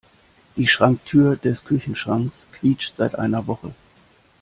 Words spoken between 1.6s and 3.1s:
Küchenschranks quietscht